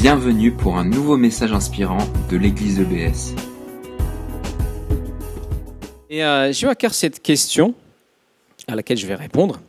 [0.00, 1.98] Bienvenue pour un nouveau message inspirant
[2.30, 3.34] de l'église EBS.
[6.08, 6.20] Et
[6.54, 7.74] j'ai eu à cœur cette question
[8.66, 9.60] à laquelle je vais répondre.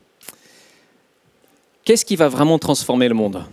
[1.83, 3.43] Qu'est-ce qui va vraiment transformer le monde?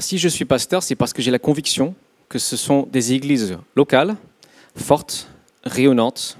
[0.00, 1.94] Si je suis pasteur, c'est parce que j'ai la conviction
[2.28, 4.16] que ce sont des églises locales,
[4.74, 5.28] fortes,
[5.62, 6.36] rayonnantes,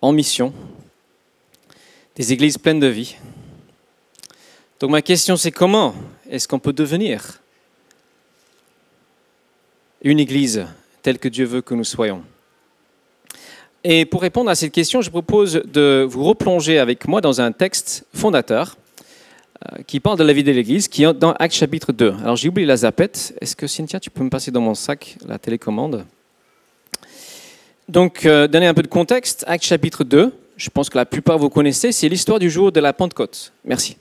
[0.00, 0.52] en mission,
[2.16, 3.14] des églises pleines de vie.
[4.80, 5.94] Donc ma question c'est comment
[6.32, 7.40] est-ce qu'on peut devenir
[10.02, 10.66] une église
[11.02, 12.24] telle que Dieu veut que nous soyons?
[13.84, 17.52] Et pour répondre à cette question, je propose de vous replonger avec moi dans un
[17.52, 18.78] texte fondateur
[19.72, 22.14] euh, qui parle de la vie de l'Église, qui est dans Actes chapitre 2.
[22.22, 23.36] Alors j'ai oublié la zapette.
[23.42, 26.06] Est-ce que Cynthia, tu peux me passer dans mon sac la télécommande?
[27.88, 31.36] Donc, euh, donner un peu de contexte, Actes chapitre 2, je pense que la plupart
[31.36, 33.52] vous connaissez, c'est l'histoire du jour de la Pentecôte.
[33.66, 33.98] Merci.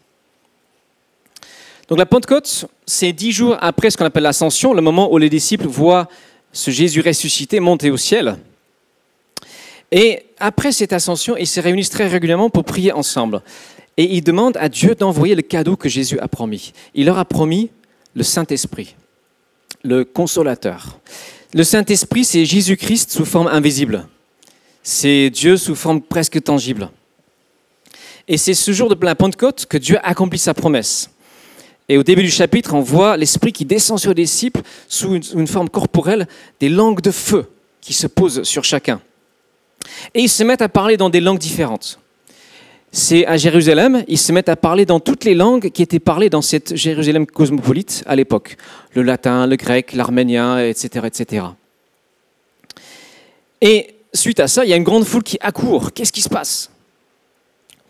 [1.92, 5.30] Donc la Pentecôte, c'est dix jours après ce qu'on appelle l'ascension, le moment où les
[5.30, 6.08] disciples voient
[6.54, 8.38] ce Jésus ressuscité monter au ciel.
[9.92, 13.42] Et après cette ascension, ils se réunissent très régulièrement pour prier ensemble.
[13.98, 16.72] Et ils demandent à Dieu d'envoyer le cadeau que Jésus a promis.
[16.96, 17.72] Il leur a promis
[18.16, 18.96] le Saint-Esprit,
[19.84, 20.98] le consolateur.
[21.54, 24.08] Le Saint-Esprit, c'est Jésus-Christ sous forme invisible.
[24.82, 26.90] C'est Dieu sous forme presque tangible.
[28.30, 31.11] Et c'est ce jour de la Pentecôte que Dieu accomplit sa promesse.
[31.92, 35.46] Et au début du chapitre, on voit l'Esprit qui descend sur les disciples sous une,
[35.46, 36.26] forme corporelle,
[36.62, 37.48] des langues de feu
[37.82, 39.02] qui se posent sur chacun.
[40.14, 42.00] Et ils se mettent à parler dans des langues différentes.
[42.94, 46.30] C'est à Jérusalem, ils se mettent à parler dans toutes les langues qui étaient parlées
[46.30, 48.56] dans cette Jérusalem cosmopolite à l'époque.
[48.94, 51.46] Le latin, le grec, l'arménien, etc., etc.
[53.60, 55.92] Et suite à ça, il y a une grande foule qui accourt.
[55.92, 56.72] Qu'est-ce qui se passe?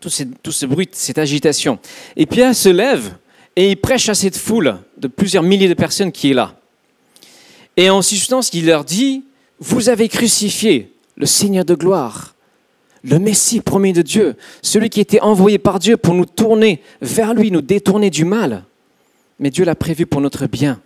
[0.00, 1.78] Tout ce, tout ce bruit, cette agitation.
[2.16, 3.12] Et Pierre se lève
[3.56, 6.54] et il prêche à cette foule de plusieurs milliers de personnes qui est là.
[7.76, 9.24] Et en substance, il leur dit,
[9.58, 12.34] vous avez crucifié le Seigneur de gloire,
[13.04, 17.34] le Messie promis de Dieu, celui qui était envoyé par Dieu pour nous tourner vers
[17.34, 18.64] lui, nous détourner du mal.
[19.38, 20.80] Mais Dieu l'a prévu pour notre bien.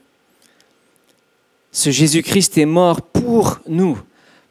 [1.72, 3.98] Ce Jésus-Christ est mort pour nous,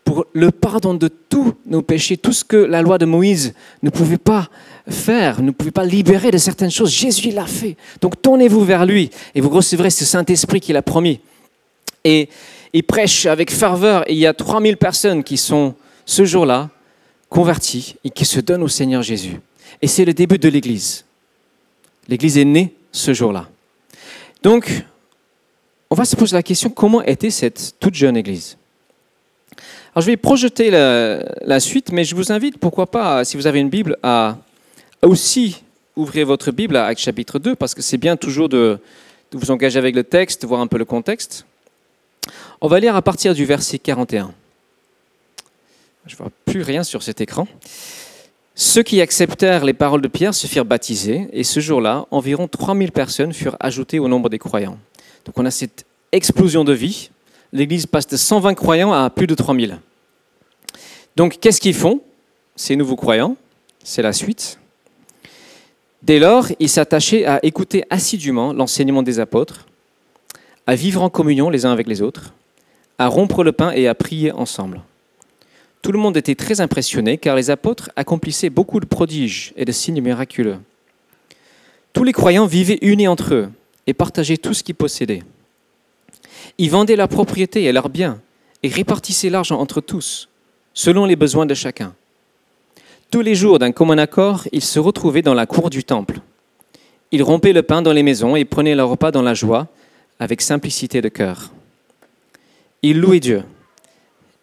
[0.03, 3.53] pour le pardon de tous nos péchés, tout ce que la loi de Moïse
[3.83, 4.47] ne pouvait pas
[4.87, 6.89] faire, ne pouvait pas libérer de certaines choses.
[6.89, 7.75] Jésus l'a fait.
[7.99, 11.19] Donc tournez-vous vers lui et vous recevrez ce Saint-Esprit qu'il a promis.
[12.05, 12.29] Et
[12.71, 15.75] il prêche avec ferveur il y a 3000 personnes qui sont
[16.05, 16.69] ce jour-là
[17.27, 19.41] converties et qui se donnent au Seigneur Jésus.
[19.81, 21.03] Et c'est le début de l'Église.
[22.07, 23.49] L'Église est née ce jour-là.
[24.41, 24.85] Donc,
[25.89, 28.55] on va se poser la question, comment était cette toute jeune Église?
[29.95, 33.61] Alors, je vais projeter la, suite, mais je vous invite, pourquoi pas, si vous avez
[33.61, 34.37] une Bible, à
[35.01, 35.63] aussi
[35.95, 38.77] ouvrir votre Bible à Actes chapitre 2, parce que c'est bien toujours de,
[39.31, 41.45] de vous engager avec le texte, voir un peu le contexte.
[42.59, 44.33] On va lire à partir du verset 41.
[46.07, 47.47] Je ne vois plus rien sur cet écran.
[48.53, 52.91] Ceux qui acceptèrent les paroles de Pierre se firent baptiser, et ce jour-là, environ 3000
[52.91, 54.77] personnes furent ajoutées au nombre des croyants.
[55.23, 57.11] Donc on a cette explosion de vie.
[57.53, 59.79] L'Église passe de 120 croyants à plus de 3000.
[61.15, 62.01] Donc qu'est-ce qu'ils font,
[62.55, 63.37] ces nouveaux croyants?
[63.83, 64.59] C'est la suite.
[66.01, 69.65] Dès lors, ils s'attachaient à écouter assidûment l'enseignement des apôtres,
[70.67, 72.33] à vivre en communion les uns avec les autres,
[72.97, 74.81] à rompre le pain et à prier ensemble.
[75.81, 79.71] Tout le monde était très impressionné car les apôtres accomplissaient beaucoup de prodiges et de
[79.71, 80.57] signes miraculeux.
[81.93, 83.49] Tous les croyants vivaient unis entre eux
[83.87, 85.23] et partageaient tout ce qu'ils possédaient.
[86.57, 88.19] Ils vendaient leurs propriétés et leurs biens
[88.63, 90.29] et répartissaient l'argent entre tous,
[90.73, 91.93] selon les besoins de chacun.
[93.11, 96.19] Tous les jours, d'un commun accord, ils se retrouvaient dans la cour du temple.
[97.11, 99.67] Ils rompaient le pain dans les maisons et prenaient leur repas dans la joie,
[100.19, 101.51] avec simplicité de cœur.
[102.81, 103.43] Ils louaient Dieu.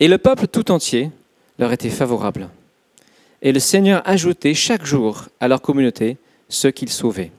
[0.00, 1.10] Et le peuple tout entier
[1.58, 2.48] leur était favorable.
[3.42, 6.16] Et le Seigneur ajoutait chaque jour à leur communauté
[6.48, 7.32] ceux qu'il sauvait.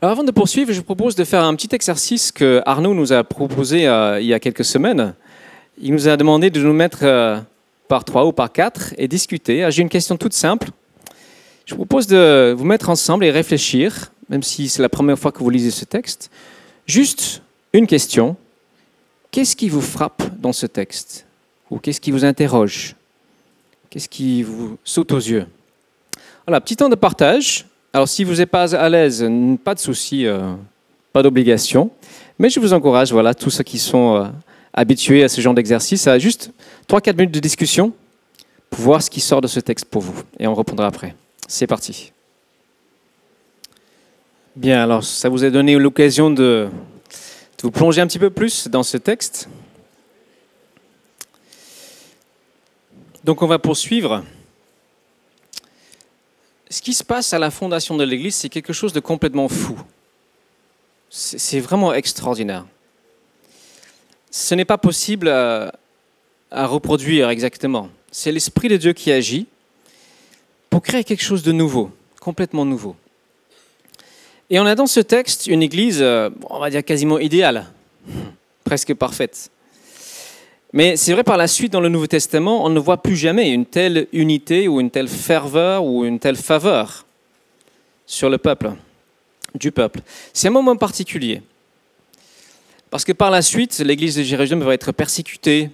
[0.00, 3.12] Alors avant de poursuivre, je vous propose de faire un petit exercice que Arnaud nous
[3.12, 5.12] a proposé euh, il y a quelques semaines.
[5.76, 7.40] Il nous a demandé de nous mettre euh,
[7.88, 9.68] par trois ou par quatre et discuter.
[9.72, 10.70] J'ai une question toute simple.
[11.66, 15.32] Je vous propose de vous mettre ensemble et réfléchir, même si c'est la première fois
[15.32, 16.30] que vous lisez ce texte.
[16.86, 17.42] Juste
[17.72, 18.36] une question.
[19.32, 21.26] Qu'est-ce qui vous frappe dans ce texte?
[21.72, 22.94] Ou qu'est-ce qui vous interroge?
[23.90, 25.46] Qu'est-ce qui vous saute aux yeux?
[26.46, 27.67] Voilà, petit temps de partage.
[27.92, 29.28] Alors, si vous n'êtes pas à l'aise,
[29.64, 30.52] pas de souci, euh,
[31.12, 31.90] pas d'obligation.
[32.38, 34.28] Mais je vous encourage, voilà, tous ceux qui sont euh,
[34.74, 36.52] habitués à ce genre d'exercice, à juste
[36.88, 37.92] 3-4 minutes de discussion
[38.70, 40.22] pour voir ce qui sort de ce texte pour vous.
[40.38, 41.14] Et on répondra après.
[41.46, 42.12] C'est parti.
[44.54, 48.68] Bien, alors ça vous a donné l'occasion de, de vous plonger un petit peu plus
[48.68, 49.48] dans ce texte.
[53.24, 54.22] Donc on va poursuivre.
[56.70, 59.80] Ce qui se passe à la fondation de l'Église, c'est quelque chose de complètement fou.
[61.10, 62.66] C'est vraiment extraordinaire.
[64.30, 65.72] Ce n'est pas possible à,
[66.50, 67.88] à reproduire exactement.
[68.10, 69.46] C'est l'Esprit de Dieu qui agit
[70.70, 72.96] pour créer quelque chose de nouveau, complètement nouveau.
[74.50, 77.66] Et on a dans ce texte une Église, euh, on va dire quasiment idéale,
[78.64, 79.50] presque parfaite.
[80.72, 83.50] Mais c'est vrai, par la suite, dans le Nouveau Testament, on ne voit plus jamais
[83.50, 87.06] une telle unité ou une telle ferveur ou une telle faveur
[88.06, 88.72] sur le peuple,
[89.54, 90.00] du peuple.
[90.32, 91.42] C'est un moment particulier.
[92.90, 95.70] Parce que par la suite, l'église de Jérusalem va être persécutée,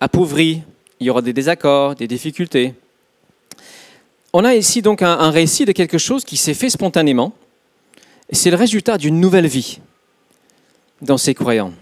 [0.00, 0.62] appauvrie,
[1.00, 2.74] il y aura des désaccords, des difficultés.
[4.32, 7.32] On a ici donc un, récit de quelque chose qui s'est fait spontanément,
[8.32, 9.80] c'est le résultat d'une nouvelle vie
[11.02, 11.72] dans ces croyants.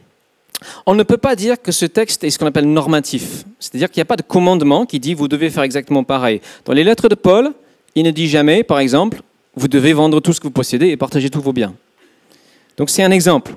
[0.87, 3.45] On ne peut pas dire que ce texte est ce qu'on appelle normatif.
[3.59, 6.41] C'est-à-dire qu'il n'y a pas de commandement qui dit vous devez faire exactement pareil.
[6.65, 7.53] Dans les lettres de Paul,
[7.95, 9.23] il ne dit jamais, par exemple,
[9.55, 11.75] vous devez vendre tout ce que vous possédez et partager tous vos biens.
[12.77, 13.55] Donc c'est un exemple.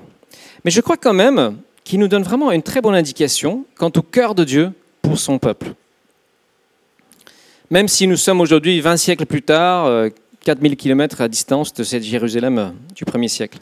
[0.64, 4.02] Mais je crois quand même qu'il nous donne vraiment une très bonne indication quant au
[4.02, 5.72] cœur de Dieu pour son peuple.
[7.70, 10.08] Même si nous sommes aujourd'hui 20 siècles plus tard, euh,
[10.44, 13.58] 4000 km à distance de cette Jérusalem euh, du premier siècle.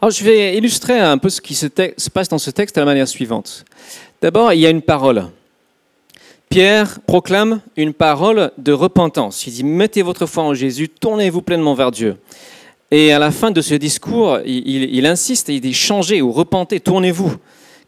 [0.00, 1.66] Alors, je vais illustrer un peu ce qui se,
[2.10, 3.64] passe dans ce texte de la manière suivante.
[4.20, 5.26] D'abord, il y a une parole.
[6.48, 9.46] Pierre proclame une parole de repentance.
[9.46, 12.16] Il dit Mettez votre foi en Jésus, tournez-vous pleinement vers Dieu.
[12.90, 16.22] Et à la fin de ce discours, il, il- il insiste et il dit Changez
[16.22, 17.34] ou repentez, tournez-vous.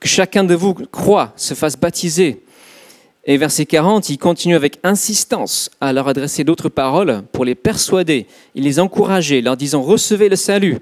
[0.00, 2.42] Que chacun de vous croit, se fasse baptiser.
[3.24, 8.26] Et verset 40, il continue avec insistance à leur adresser d'autres paroles pour les persuader,
[8.54, 10.78] il les encourager, leur disant Recevez le salut.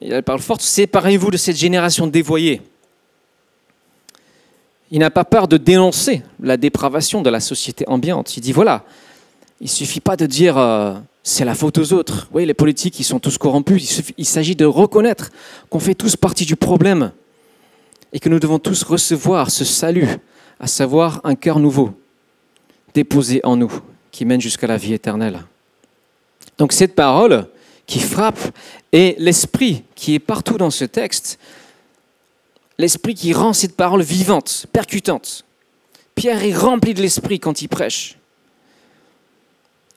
[0.00, 2.62] Il parle forte, séparez-vous de cette génération dévoyée.
[4.90, 8.36] Il n'a pas peur de dénoncer la dépravation de la société ambiante.
[8.36, 8.84] Il dit voilà,
[9.60, 12.28] il ne suffit pas de dire euh, c'est la faute aux autres.
[12.32, 14.02] Oui, les politiques, ils sont tous corrompus.
[14.16, 15.30] Il, s'agit de reconnaître
[15.68, 17.12] qu'on fait tous partie du problème
[18.12, 20.08] et que nous devons tous recevoir ce salut,
[20.58, 21.92] à savoir un cœur nouveau
[22.94, 23.72] déposé en nous
[24.10, 25.40] qui mène jusqu'à la vie éternelle.
[26.58, 27.46] Donc cette parole
[27.90, 28.38] qui frappe
[28.92, 31.40] et l'esprit qui est partout dans ce texte,
[32.78, 35.44] l'esprit qui rend cette parole vivante, percutante.
[36.14, 38.16] Pierre est rempli de l'esprit quand il prêche.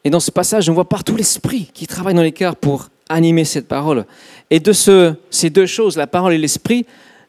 [0.04, 3.45] Et dans ce passage, on voit partout l'esprit qui travaille dans les cœurs pour animer
[3.45, 4.06] cette parole.
[4.50, 6.88] Et de ce- ces deux choses, la parole et l'esprit,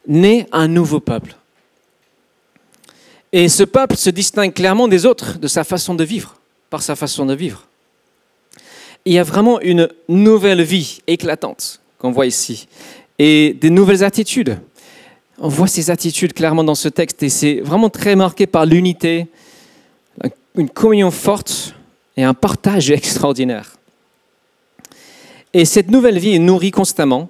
[0.09, 1.37] naît un nouveau peuple.
[3.33, 6.37] Et ce peuple se distingue clairement des autres de sa façon de vivre,
[6.71, 7.67] par sa façon de vivre.
[9.05, 12.69] Il y a vraiment une nouvelle vie éclatante qu'on voit ici,
[13.19, 14.59] et des nouvelles attitudes.
[15.39, 19.27] On voit ces attitudes clairement dans ce texte, et c'est vraiment très marqué par l'unité,
[20.57, 21.75] une communion forte
[22.17, 23.77] et un partage extraordinaire.
[25.53, 27.29] Et cette nouvelle vie est nourrie constamment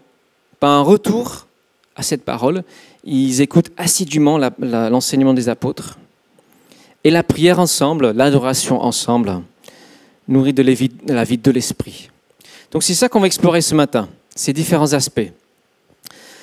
[0.61, 1.47] par un retour
[1.97, 2.63] à cette parole.
[3.05, 5.99] Ils écoutent assidûment l'enseignement des apôtres.
[7.05, 9.43] Et la prière ensemble, l'adoration ensemble,
[10.29, 12.11] nourrit de la vie de, l'esprit.
[12.71, 15.31] Donc c'est ça qu'on va explorer ce matin, ces différents aspects.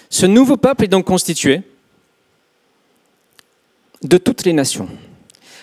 [0.09, 1.61] Ce nouveau peuple est donc constitué
[4.03, 4.87] de toutes les nations.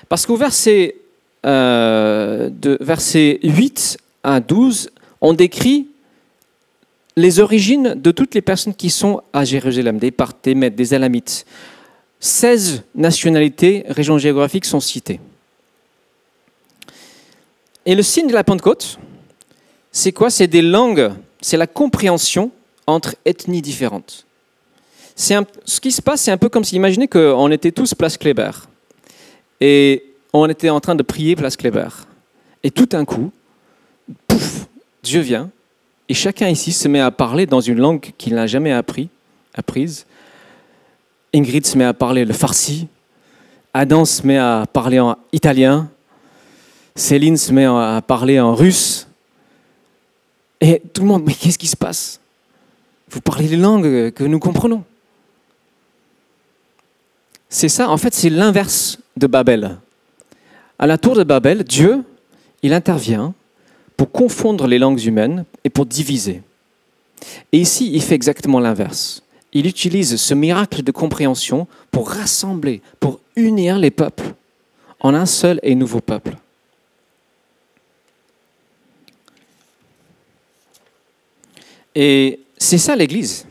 [0.09, 0.97] Parce qu'au verset,
[1.45, 5.89] euh, de verset 8 à 12, on décrit
[7.17, 11.45] les origines de toutes les personnes qui sont à Jérusalem, des Mèdes, des Alamites.
[12.21, 15.21] 16 nationalités, régions géographiques sont citées.
[17.89, 18.99] Et le signe de la Pentecôte,
[19.91, 20.29] c'est quoi?
[20.29, 22.51] C'est des langues, c'est la compréhension
[22.87, 24.27] entre ethnies différentes.
[25.31, 28.19] Un- ce qui se passe, c'est un peu comme si, imaginez qu'on était tous place
[28.19, 28.51] Kléber.
[29.63, 30.05] Et
[30.35, 31.89] on était en train de prier place Kléber.
[32.63, 33.33] Et tout d'un coup,
[34.27, 34.67] pouf,
[35.03, 35.49] Dieu vient
[36.11, 39.09] et chacun ici se met à parler dans une langue qu'il n'a jamais appris,
[39.55, 40.05] apprise.
[41.35, 42.87] Ingrid se met à parler le farsi.
[43.73, 45.89] Adam se met à parler en italien.
[46.99, 49.07] Céline se met à parler en russe.
[50.61, 52.19] Et tout le monde, mais qu'est-ce qui se passe?
[53.09, 54.83] Vous parlez les langues que nous comprenons.
[57.49, 59.79] C'est ça, en fait, c'est l'inverse de Babel.
[60.77, 62.03] À la tour de Babel, Dieu,
[62.63, 63.33] il intervient
[63.97, 66.43] pour confondre les langues humaines et pour diviser.
[67.53, 69.23] Et ici, il fait exactement l'inverse.
[69.53, 74.35] Il utilise ce miracle de compréhension pour rassembler, pour unir les peuples
[74.99, 76.37] en un seul et nouveau peuple.
[81.95, 83.47] Et c'est ça l'Église.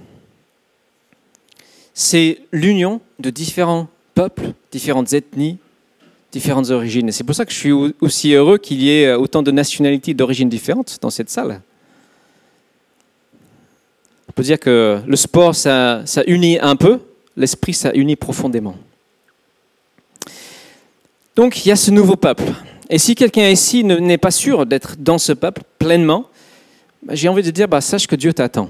[1.94, 5.58] C'est l'union de différents peuples, différentes ethnies,
[6.32, 7.10] différentes origines.
[7.10, 10.14] Et c'est pour ça que je suis aussi heureux qu'il y ait autant de nationalités
[10.14, 11.62] d'origines différentes dans cette salle.
[14.30, 17.00] On peut dire que le sport, ça, ça unit un peu,
[17.36, 18.76] l'esprit, ça unit profondément.
[21.36, 22.44] Donc il y a ce nouveau peuple.
[22.90, 26.26] Et si quelqu'un ici n'est pas sûr d'être dans ce peuple pleinement,
[27.12, 28.70] j'ai envie de dire, bah, sache que Dieu t'attend.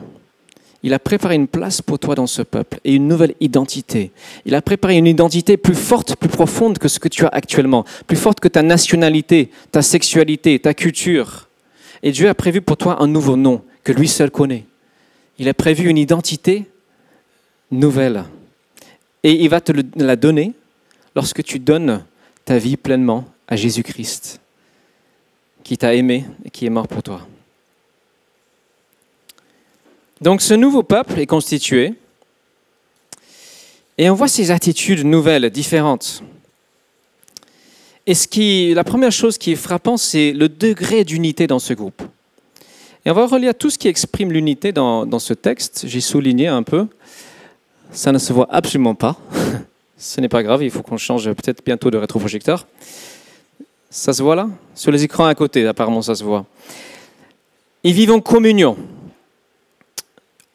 [0.84, 4.12] Il a préparé une place pour toi dans ce peuple et une nouvelle identité.
[4.46, 7.84] Il a préparé une identité plus forte, plus profonde que ce que tu as actuellement,
[8.06, 11.48] plus forte que ta nationalité, ta sexualité, ta culture.
[12.04, 14.66] Et Dieu a prévu pour toi un nouveau nom que lui seul connaît.
[15.40, 16.66] Il a prévu une identité
[17.72, 18.24] nouvelle.
[19.24, 20.54] Et il va te la donner
[21.16, 22.04] lorsque tu donnes
[22.46, 24.40] ta vie pleinement à Jésus-Christ,
[25.64, 27.28] qui t'a aimé et qui est mort pour toi.
[30.22, 31.94] Donc ce nouveau peuple est constitué
[33.98, 36.24] et on voit ses attitudes nouvelles, différentes.
[38.06, 41.74] Et ce qui, la première chose qui est frappante, c'est le degré d'unité dans ce
[41.74, 42.02] groupe.
[43.06, 45.86] Et on va relire tout ce qui exprime l'unité dans, dans ce texte.
[45.88, 46.88] J'ai souligné un peu.
[47.92, 49.18] Ça ne se voit absolument pas.
[50.00, 52.68] Ce n'est pas grave, il faut qu'on change peut-être bientôt de rétroprojecteur.
[53.90, 54.48] Ça se voit là?
[54.76, 56.46] Sur les écrans à côté, apparemment, ça se voit.
[57.84, 58.78] Ils vivent en communion,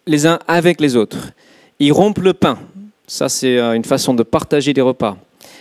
[0.07, 1.33] les uns avec les autres.
[1.79, 2.59] Ils rompent le pain.
[3.07, 5.17] Ça, c'est euh, une façon de partager des repas.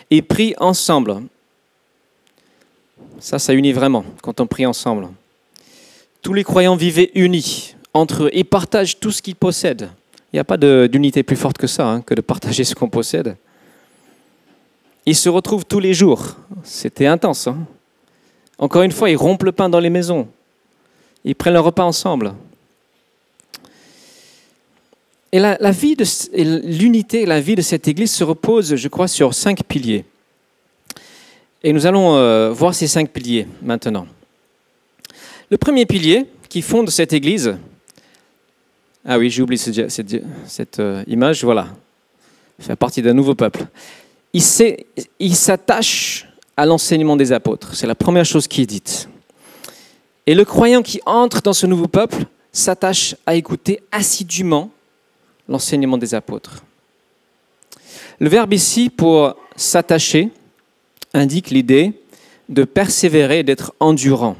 [0.09, 1.21] Ils prient ensemble.
[3.19, 5.07] Ça, ça unit vraiment quand on prie ensemble.
[6.21, 8.29] Tous les croyants vivaient unis entre eux.
[8.33, 9.89] Ils partagent tout ce qu'ils possèdent.
[10.31, 12.89] Il n'y a pas d'unité plus forte que ça, hein, que de partager ce qu'on
[12.89, 13.35] possède.
[15.05, 16.35] Ils se retrouvent tous les jours.
[16.63, 17.47] C'était intense.
[17.47, 17.57] Hein.
[18.57, 20.27] Encore une fois, ils rompent le pain dans les maisons.
[21.25, 22.33] Ils prennent leur repas ensemble.
[25.31, 26.05] Et la, vie de
[26.65, 30.03] l'unité, la vie de cette Église se repose, je crois, sur cinq piliers.
[31.63, 34.07] Et nous allons euh, voir ces cinq piliers maintenant.
[35.49, 37.55] Le premier pilier qui fonde cette Église,
[39.05, 41.67] ah oui, j'ai oublié cette, euh, image, voilà,
[42.59, 43.65] fait partie d'un nouveau peuple
[44.33, 47.75] il s'attache à l'enseignement des apôtres.
[47.75, 49.09] C'est la première chose qui est dite.
[50.27, 54.69] Et le croyant qui entre dans ce nouveau peuple s'attache à écouter assidûment
[55.47, 56.63] l'enseignement des apôtres.
[58.19, 60.29] Le verbe ici pour s'attacher
[61.13, 61.93] indique l'idée
[62.49, 64.35] de persévérer d'être endurant.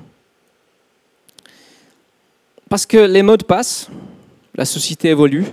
[2.70, 3.90] Parce que les modes passent,
[4.56, 5.46] la société évolue,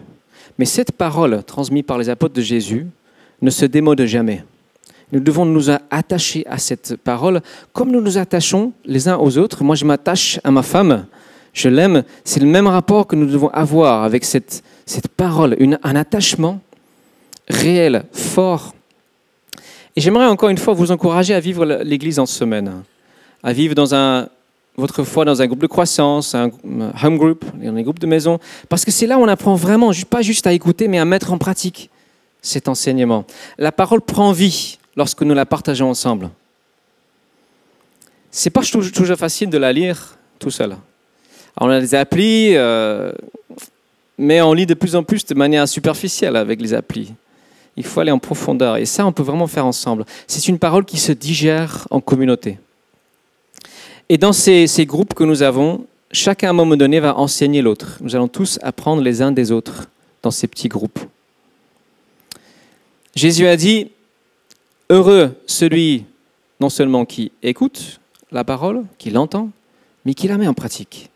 [0.58, 2.86] mais cette parole transmise par les apôtres de Jésus
[3.40, 4.44] ne se démode jamais.
[5.10, 7.40] Nous devons nous attacher à cette parole
[7.72, 9.64] comme nous nous attachons les uns aux autres.
[9.64, 11.06] Moi, je m'attache à ma femme,
[11.58, 12.04] je l'aime.
[12.24, 16.60] C'est le même rapport que nous devons avoir avec cette, cette parole, un attachement
[17.48, 18.74] réel, fort.
[19.96, 22.82] Et j'aimerais encore une fois vous encourager à vivre l'Église en semaine,
[23.42, 24.28] à vivre dans un,
[24.76, 26.50] votre foi dans un groupe de croissance, un
[27.02, 28.38] home group, dans un groupe de maison,
[28.68, 31.32] parce que c'est là où on apprend vraiment, pas juste à écouter, mais à mettre
[31.32, 31.90] en pratique
[32.40, 33.24] cet enseignement.
[33.58, 36.30] La parole prend vie lorsque nous la partageons ensemble.
[38.30, 40.76] C'est pas toujours facile de la lire tout seul.
[41.60, 43.12] On a des applis, euh,
[44.16, 47.12] mais on lit de plus en plus de manière superficielle avec les applis.
[47.76, 48.76] Il faut aller en profondeur.
[48.76, 50.04] Et ça, on peut vraiment faire ensemble.
[50.26, 52.58] C'est une parole qui se digère en communauté.
[54.08, 57.62] Et dans ces, ces groupes que nous avons, chacun à un moment donné va enseigner
[57.62, 57.98] l'autre.
[58.00, 59.88] Nous allons tous apprendre les uns des autres
[60.22, 60.98] dans ces petits groupes.
[63.14, 63.90] Jésus a dit,
[64.90, 66.04] heureux celui
[66.60, 68.00] non seulement qui écoute
[68.32, 69.50] la parole, qui l'entend,
[70.04, 71.10] mais qui la met en pratique.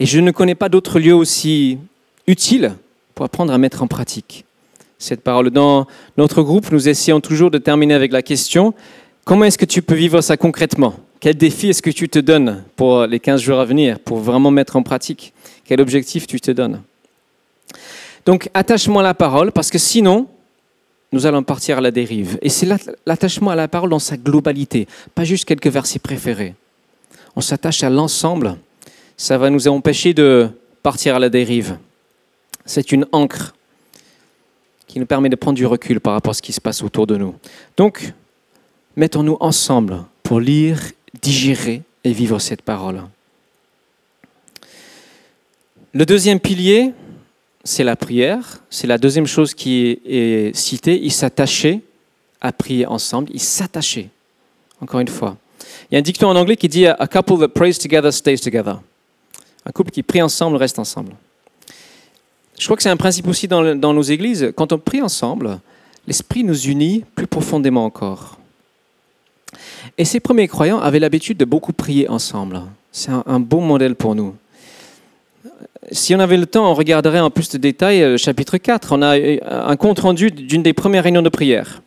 [0.00, 1.78] Et je ne connais pas d'autre lieu aussi
[2.26, 2.72] utile
[3.14, 4.46] pour apprendre à mettre en pratique
[4.98, 5.50] cette parole.
[5.50, 8.72] Dans notre groupe, nous essayons toujours de terminer avec la question,
[9.24, 10.94] comment est-ce que tu peux vivre ça concrètement?
[11.20, 14.50] Quel défi est-ce que tu te donnes pour les 15 jours à venir, pour vraiment
[14.50, 15.34] mettre en pratique?
[15.66, 16.80] Quel objectif tu te donnes?
[18.24, 20.28] Donc, attache-moi à la parole, parce que sinon,
[21.12, 22.38] nous allons partir à la dérive.
[22.40, 22.66] Et c'est
[23.04, 26.54] l'attachement à la parole dans sa globalité, pas juste quelques versets préférés.
[27.36, 28.56] On s'attache à l'ensemble,
[29.20, 30.48] ça va nous empêcher de
[30.82, 31.76] partir à la dérive.
[32.64, 33.54] C'est une encre
[34.86, 37.06] qui nous permet de prendre du recul par rapport à ce qui se passe autour
[37.06, 37.34] de nous.
[37.76, 38.14] Donc,
[38.96, 40.80] mettons-nous ensemble pour lire,
[41.20, 43.02] digérer et vivre cette parole.
[45.92, 46.94] Le deuxième pilier,
[47.62, 48.62] c'est la prière.
[48.70, 50.98] C'est la deuxième chose qui est, citée.
[50.98, 51.80] Ils s'attachaient
[52.40, 53.28] à prier ensemble.
[53.34, 54.08] Ils s'attachaient.
[54.80, 55.36] Encore une fois.
[55.90, 58.38] Il y a un dicton en anglais qui dit A couple that prays together stays
[58.38, 58.76] together.
[59.66, 61.12] Un couple qui prie ensemble reste ensemble.
[62.58, 64.52] Je crois que c'est un principe aussi dans, nos églises.
[64.56, 65.60] Quand on prie ensemble,
[66.06, 68.38] l'Esprit nous unit plus profondément encore.
[69.96, 72.62] Et ces premiers croyants avaient l'habitude de beaucoup prier ensemble.
[72.92, 74.34] C'est un, un bon modèle pour nous.
[75.92, 78.92] Si on avait le temps, on regarderait en plus de détails euh, le chapitre 4.
[78.92, 81.82] On a euh, un compte-rendu d'une des premières réunions de prière.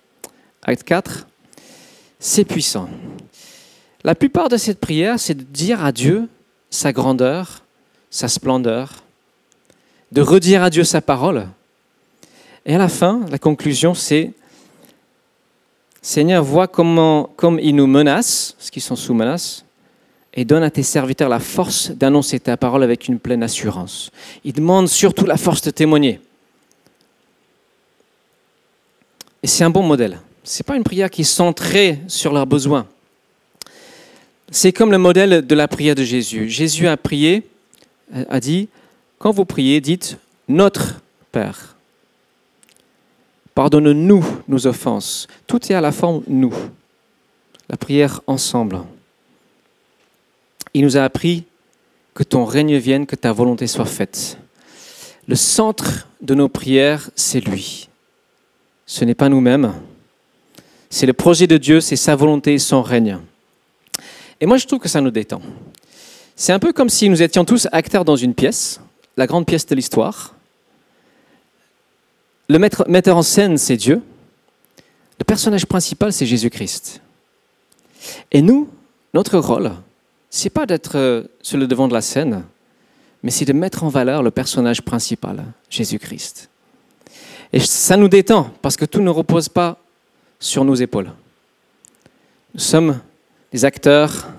[0.63, 1.27] Acte 4,
[2.19, 2.89] c'est puissant.
[4.03, 6.27] La plupart de cette prière, c'est de dire à Dieu
[6.73, 7.61] sa grandeur,
[8.09, 9.03] sa splendeur,
[10.11, 11.47] de redire à Dieu sa parole.
[12.65, 14.31] Et à la fin, la conclusion, c'est
[16.01, 19.63] Seigneur, vois comment, comme ils nous menacent, parce qu'ils sont sous menace,
[20.33, 24.09] et donne à tes serviteurs la force d'annoncer ta parole avec une pleine assurance.
[24.43, 26.19] Ils demandent surtout la force de témoigner.
[29.43, 30.19] Et c'est un bon modèle.
[30.43, 32.87] Ce n'est pas une prière qui est centrée sur leurs besoins.
[34.55, 36.47] C'est comme le modèle de la prière de Jésus.
[36.47, 37.41] Jésus a prié,
[38.29, 38.69] a dit,
[39.17, 41.75] quand vous priez, dites Notre Père.
[43.55, 45.27] Pardonne-nous nos offenses.
[45.47, 46.53] Tout est à la forme nous.
[47.67, 48.81] La prière ensemble.
[50.75, 51.45] Il nous a appris
[52.13, 54.37] que ton règne vienne, que ta volonté soit faite.
[55.27, 57.89] Le centre de nos prières, c'est lui.
[58.85, 59.73] Ce n'est pas nous-mêmes.
[60.91, 63.17] C'est le projet de Dieu, c'est sa volonté, son règne.
[64.43, 65.41] Et moi, je trouve que ça nous détend.
[66.35, 68.81] C'est un peu comme si nous étions tous acteurs dans une pièce,
[69.15, 70.35] la grande pièce de l'histoire.
[72.49, 74.01] Le metteur en scène, c'est Dieu.
[75.17, 77.01] Le personnage principal, c'est Jésus-Christ.
[78.33, 78.67] Et nous,
[79.13, 79.71] notre rôle,
[80.29, 82.43] c'est pas d'être euh, sur le devant de la scène,
[83.23, 86.49] mais c'est de mettre en valeur le personnage principal, Jésus-Christ.
[87.53, 89.77] Et ça nous détend parce que tout ne repose pas
[90.37, 91.13] sur nos épaules.
[92.53, 92.99] Nous sommes
[93.53, 94.32] des acteurs,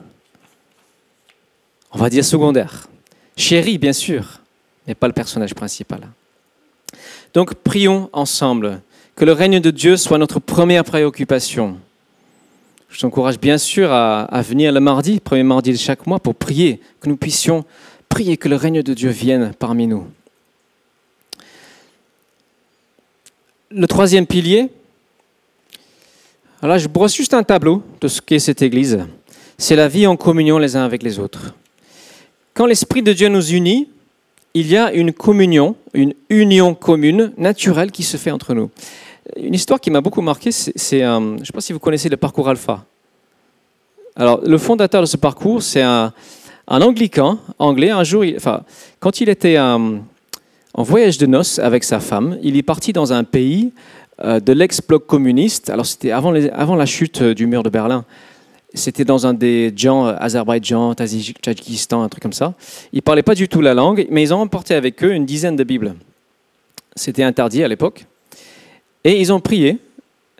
[1.94, 2.88] on va dire secondaires.
[3.36, 4.40] Chéris, bien sûr,
[4.86, 6.08] mais pas le personnage principal.
[7.32, 8.80] Donc prions ensemble,
[9.16, 11.78] que le règne de Dieu soit notre première préoccupation.
[12.90, 16.34] Je t'encourage bien sûr à, à venir le mardi, premier mardi de chaque mois, pour
[16.34, 17.64] prier, que nous puissions
[18.08, 20.06] prier que le règne de Dieu vienne parmi nous.
[23.70, 24.70] Le troisième pilier,
[26.62, 29.00] alors là, je brosse juste un tableau de ce qu'est cette Église.
[29.58, 31.54] C'est la vie en communion les uns avec les autres.
[32.54, 33.88] Quand l'Esprit de Dieu nous unit,
[34.54, 38.70] il y a une communion, une union commune, naturelle qui se fait entre nous.
[39.36, 42.16] Une histoire qui m'a beaucoup marqué, c'est, je ne sais pas si vous connaissez le
[42.16, 42.84] parcours Alpha.
[44.14, 46.12] Alors, le fondateur de ce parcours, c'est un,
[46.68, 47.90] anglican anglais.
[47.90, 48.62] Un jour, enfin,
[49.00, 49.98] quand il était euh,
[50.74, 53.72] en voyage de noces avec sa femme, il est parti dans un pays
[54.22, 55.70] euh, de l'ex-bloc communiste.
[55.70, 58.04] Alors, c'était avant la chute euh, du mur de Berlin.
[58.74, 62.54] C'était dans un des gens, euh, Azerbaïdjan, Tadjikistan, un truc comme ça.
[62.92, 65.24] Ils ne parlaient pas du tout la langue, mais ils ont emporté avec eux une
[65.24, 65.94] dizaine de Bibles.
[66.96, 68.06] C'était interdit à l'époque.
[69.04, 69.78] Et ils ont prié,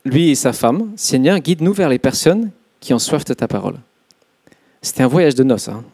[0.05, 3.77] lui et sa femme, Seigneur, guide-nous vers les personnes qui ont soif de ta parole.
[4.83, 5.68] C'était un voyage de noces.
[5.68, 5.85] hein.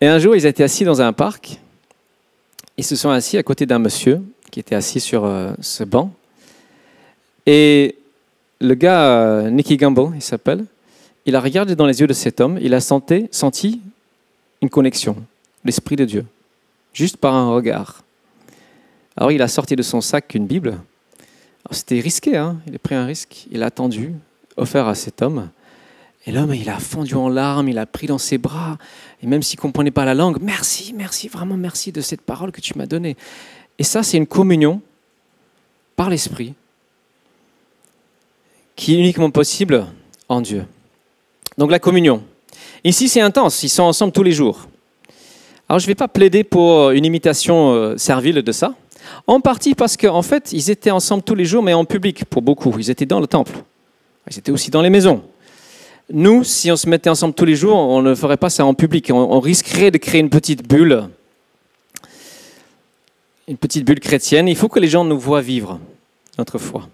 [0.00, 1.60] Et un jour, ils étaient assis dans un parc.
[2.78, 6.12] Ils se sont assis à côté d'un monsieur qui était assis sur euh, ce banc.
[7.44, 7.96] Et
[8.60, 10.64] le gars, euh, Nicky Gamble, il s'appelle,
[11.26, 13.80] il a regardé dans les yeux de cet homme, il a senti, senti
[14.60, 15.16] une connexion,
[15.64, 16.26] l'Esprit de Dieu,
[16.92, 18.02] juste par un regard.
[19.16, 20.78] Alors il a sorti de son sac une Bible.
[21.70, 24.12] C'était risqué, hein il a pris un risque, il a attendu,
[24.56, 25.50] offert à cet homme.
[26.26, 28.76] Et l'homme, il a fondu en larmes, il a pris dans ses bras,
[29.22, 32.52] et même s'il ne comprenait pas la langue, merci, merci, vraiment merci de cette parole
[32.52, 33.16] que tu m'as donnée.
[33.78, 34.82] Et ça, c'est une communion
[35.96, 36.54] par l'Esprit
[38.80, 39.84] qui est uniquement possible
[40.26, 40.64] en Dieu.
[41.58, 42.22] Donc la communion.
[42.82, 44.68] Ici, c'est intense, ils sont ensemble tous les jours.
[45.68, 48.74] Alors, je ne vais pas plaider pour une imitation euh, servile de ça,
[49.26, 52.40] en partie parce qu'en fait, ils étaient ensemble tous les jours, mais en public pour
[52.40, 52.74] beaucoup.
[52.78, 53.52] Ils étaient dans le temple.
[54.30, 55.24] Ils étaient aussi dans les maisons.
[56.10, 58.72] Nous, si on se mettait ensemble tous les jours, on ne ferait pas ça en
[58.72, 59.10] public.
[59.12, 61.04] On risquerait de créer une petite bulle,
[63.46, 64.48] une petite bulle chrétienne.
[64.48, 65.78] Il faut que les gens nous voient vivre
[66.38, 66.88] notre foi.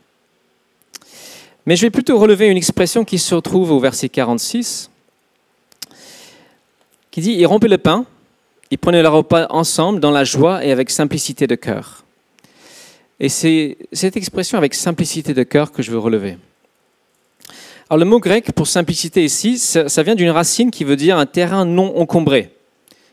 [1.66, 4.88] Mais je vais plutôt relever une expression qui se retrouve au verset 46,
[7.10, 8.06] qui dit, ils rompaient le pain,
[8.70, 12.04] ils prenaient leur repas ensemble dans la joie et avec simplicité de cœur.
[13.18, 16.38] Et c'est cette expression avec simplicité de cœur que je veux relever.
[17.90, 21.18] Alors le mot grec pour simplicité ici, ça, ça vient d'une racine qui veut dire
[21.18, 22.52] un terrain non encombré,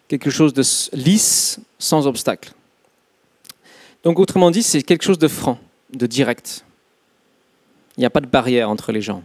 [0.08, 0.64] quelque chose de
[0.96, 2.54] lisse, sans obstacle.
[4.04, 5.58] Donc autrement dit, c'est quelque chose de franc,
[5.92, 6.66] de direct.
[7.98, 9.24] Il n'y a pas de barrière entre les gens.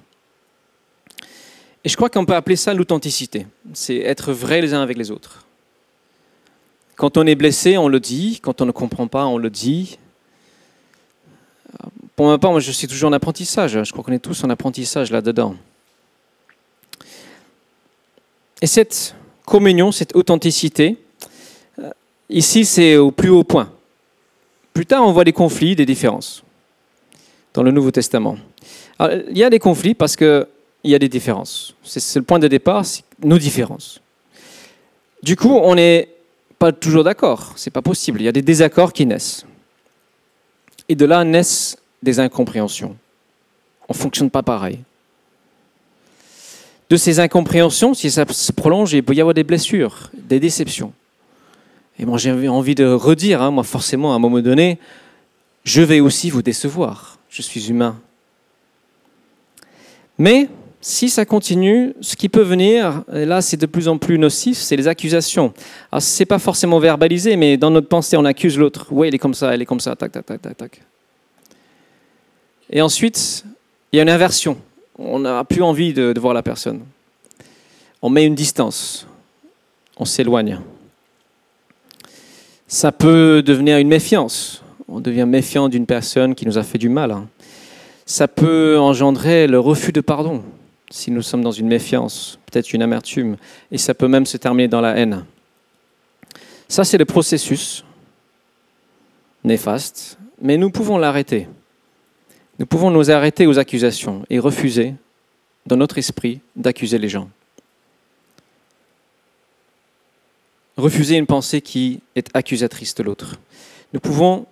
[1.84, 3.46] Et je crois qu'on peut appeler ça l'authenticité.
[3.72, 5.46] C'est être vrai les uns avec les autres.
[6.96, 8.40] Quand on est blessé, on le dit.
[8.42, 9.98] Quand on ne comprend pas, on le dit.
[12.16, 13.82] Pour ma part, moi, je suis toujours en apprentissage.
[13.84, 15.54] Je crois qu'on est tous en apprentissage là-dedans.
[18.60, 19.14] Et cette
[19.46, 20.98] communion, cette authenticité,
[21.78, 21.90] euh,
[22.28, 23.72] ici, c'est au plus haut point.
[24.74, 26.42] Plus tard, on voit des conflits, des différences
[27.54, 28.36] dans le Nouveau Testament.
[29.00, 30.46] Il y a des conflits parce qu'il
[30.84, 31.74] y a des différences.
[31.82, 32.84] C'est le point de départ,
[33.22, 34.00] nos différences.
[35.22, 36.08] Du coup, on n'est
[36.58, 37.52] pas toujours d'accord.
[37.56, 38.20] C'est pas possible.
[38.20, 39.44] Il y a des désaccords qui naissent.
[40.88, 42.96] Et de là naissent des incompréhensions.
[43.88, 44.80] On ne fonctionne pas pareil.
[46.90, 50.92] De ces incompréhensions, si ça se prolonge, il peut y avoir des blessures, des déceptions.
[51.98, 54.78] Et moi, j'ai envie de redire, hein, moi, forcément, à un moment donné,
[55.64, 57.18] je vais aussi vous décevoir.
[57.28, 58.00] Je suis humain.
[60.18, 60.48] Mais
[60.80, 64.58] si ça continue, ce qui peut venir, et là c'est de plus en plus nocif,
[64.58, 65.52] c'est les accusations.
[65.90, 68.86] Alors c'est pas forcément verbalisé, mais dans notre pensée, on accuse l'autre.
[68.90, 70.82] Oui, il est comme ça, elle est comme ça, tac, tac, tac, tac, tac.
[72.70, 73.44] Et ensuite,
[73.92, 74.58] il y a une inversion.
[74.98, 76.80] On n'a plus envie de, voir la personne.
[78.02, 79.06] On met une distance.
[79.96, 80.60] On s'éloigne.
[82.66, 84.62] Ça peut devenir une méfiance.
[84.88, 87.16] On devient méfiant d'une personne qui nous a fait du mal.
[88.08, 90.42] Ça peut engendrer le refus de pardon
[90.90, 93.36] si nous sommes dans une méfiance, peut-être une amertume,
[93.70, 95.26] et ça peut même se terminer dans la haine.
[96.68, 97.84] Ça, c'est le processus
[99.44, 101.48] néfaste, mais nous pouvons l'arrêter.
[102.58, 104.94] Nous pouvons nous arrêter aux accusations et refuser,
[105.66, 107.28] dans notre esprit, d'accuser les gens.
[110.78, 113.34] Refuser une pensée qui est accusatrice de l'autre.
[113.92, 114.46] Nous pouvons,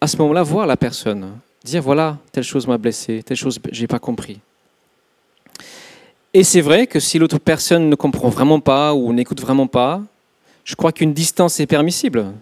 [0.00, 3.86] à ce moment-là, voir la personne, dire voilà, telle chose m'a blessé, telle chose j'ai
[3.86, 4.40] pas compris.
[6.34, 10.02] Et c'est vrai que si l'autre personne ne comprend vraiment pas ou n'écoute vraiment pas,
[10.64, 12.32] je crois qu'une distance est permissible.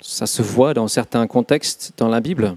[0.00, 2.56] Ça se voit dans certains contextes dans la Bible.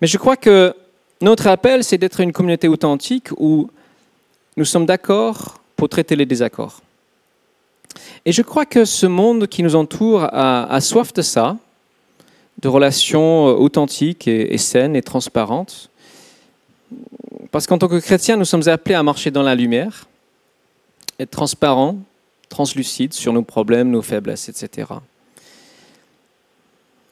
[0.00, 0.74] Mais je crois que
[1.20, 3.70] notre appel, c'est d'être une communauté authentique où
[4.56, 6.80] nous sommes d'accord pour traiter les désaccords.
[8.24, 11.56] Et je crois que ce monde qui nous entoure a, soif de ça,
[12.60, 15.90] de relations authentiques et, saines et transparentes.
[17.50, 20.06] Parce qu'en tant que chrétiens, nous sommes appelés à marcher dans la lumière,
[21.18, 21.98] être transparents,
[22.48, 24.88] translucides sur nos problèmes, nos faiblesses, etc.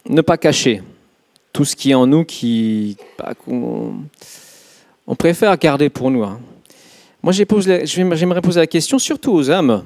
[0.09, 0.83] Ne pas cacher
[1.53, 6.23] tout ce qui est en nous qui bah, on, préfère garder pour nous.
[6.23, 6.41] Hein.
[7.23, 9.85] Moi, j'aimerais poser la question surtout aux hommes,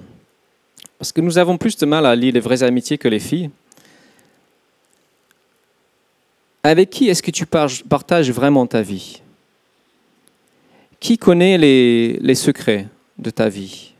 [0.98, 3.50] parce que nous avons plus de mal à lire les vraies amitiés que les filles.
[6.66, 9.20] Avec qui est-ce que tu partages vraiment ta vie?
[10.98, 13.92] Qui connaît les, secrets de ta vie?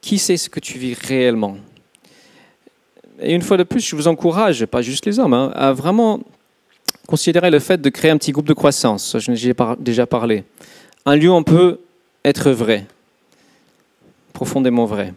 [0.00, 1.58] Qui sait ce que tu vis réellement?
[3.20, 6.20] Et une fois de plus, je vous encourage, pas juste les hommes, hein, à vraiment
[7.06, 9.18] considérer le fait de créer un petit groupe de croissance.
[9.18, 10.44] Je n'ai déjà parlé.
[11.04, 11.80] Un lieu où on peut
[12.24, 12.86] être vrai,
[14.32, 15.12] profondément vrai.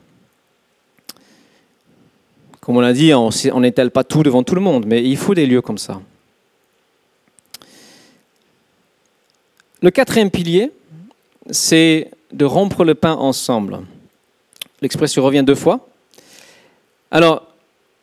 [2.59, 5.33] Comme on l'a dit, on n'étale pas tout devant tout le monde, mais il faut
[5.33, 6.01] des lieux comme ça.
[9.81, 10.71] Le quatrième pilier,
[11.51, 13.79] c'est de rompre le pain ensemble.
[14.81, 15.87] L'expression revient deux fois.
[17.11, 17.47] Alors,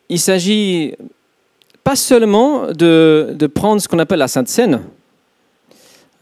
[0.08, 0.94] il s'agit
[1.84, 4.82] pas seulement de, prendre ce qu'on appelle la Sainte Seine.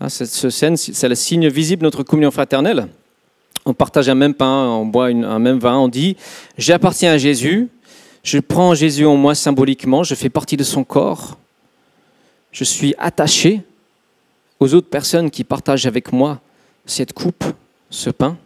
[0.00, 2.88] Hein, cette scène, c'est le signe visible de notre communion fraternelle.
[3.66, 6.16] On partage un même pain, on boit un même vin, on dit
[6.56, 7.68] J'appartiens à Jésus,
[8.22, 11.36] je prends Jésus en moi symboliquement, je fais partie de son corps,
[12.52, 13.60] je suis attaché
[14.60, 16.40] aux autres personnes qui partagent avec moi
[16.86, 17.44] cette coupe,
[17.88, 18.36] ce pain.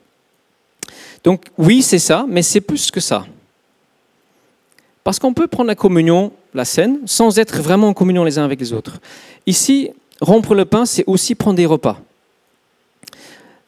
[1.24, 3.27] Donc oui, c'est ça, mais c'est plus que ça.
[5.03, 8.44] Parce qu'on peut prendre la communion, la scène, sans être vraiment en communion les uns
[8.44, 9.00] avec les autres.
[9.46, 12.00] Ici, rompre le pain, c'est aussi prendre des repas.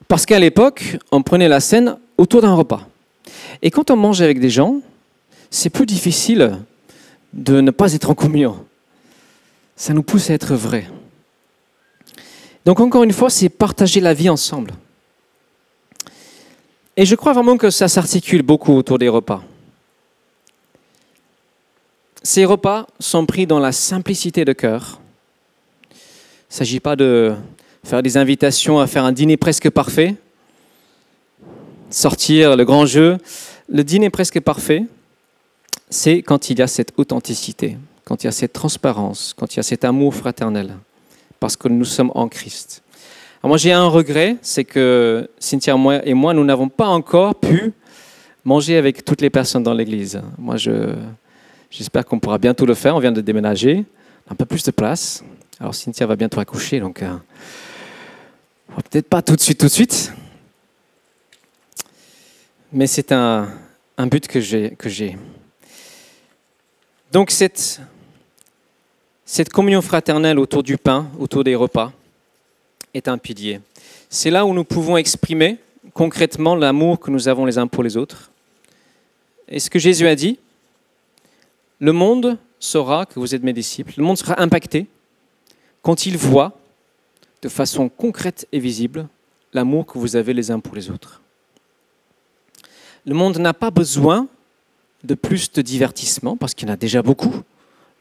[0.09, 2.89] Parce qu'à l'époque, on prenait la scène autour d'un repas.
[3.61, 4.81] Et quand on mange avec des gens,
[5.51, 6.59] c'est plus difficile
[7.33, 8.65] de ne pas être en communion.
[9.77, 10.89] Ça nous pousse à être vrai.
[12.67, 14.73] Donc encore une fois, c'est partager la vie ensemble.
[16.97, 19.45] Et je crois vraiment que ça s'articule beaucoup autour des repas.
[22.25, 24.99] Ces repas sont pris dans la simplicité de cœur.
[25.93, 27.35] Il ne s'agit pas de
[27.85, 30.17] faire des invitations à faire un dîner presque parfait,
[31.89, 33.19] sortir le grand jeu.
[33.69, 34.83] Le dîner presque parfait,
[35.89, 39.59] c'est quand il y a cette authenticité, quand il y a cette transparence, quand il
[39.59, 40.75] y a cet amour fraternel,
[41.41, 42.83] parce que nous sommes en Christ.
[43.43, 47.73] moi j'ai un regret, c'est que Cynthia et moi, nous n'avons pas encore pu
[48.45, 50.21] manger avec toutes les personnes dans l'église.
[50.39, 50.95] Moi, je,
[51.71, 52.95] j'espère qu'on pourra bientôt le faire.
[52.95, 53.85] On vient de déménager,
[54.31, 55.25] un peu plus de place.
[55.59, 57.17] Alors Cynthia va bientôt accoucher, donc euh,
[58.91, 60.13] peut-être pas tout de suite, tout de suite.
[62.73, 63.49] Mais c'est un,
[63.97, 64.27] un but.
[64.27, 65.17] Que j'ai.
[67.11, 67.81] Donc cette,
[69.29, 71.93] cette communion fraternelle autour du pain, autour des repas,
[72.95, 73.61] est un pilier.
[74.09, 75.59] C'est là où nous pouvons exprimer
[75.93, 78.31] concrètement l'amour que nous avons les uns pour les autres.
[79.49, 80.39] Et ce que Jésus a dit,
[81.81, 84.87] le monde saura que vous êtes mes disciples, le monde sera impacté
[85.83, 86.59] quand il voit
[87.43, 89.09] de façon concrète et visible
[89.53, 91.21] l'amour que vous avez les uns pour les autres.
[93.05, 94.29] Le monde n'a pas besoin
[95.03, 97.43] de plus de divertissement, parce qu'il y en a déjà beaucoup.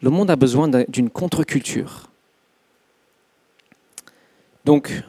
[0.02, 2.10] Le monde a besoin d'une contre-culture.
[4.64, 5.04] Donc,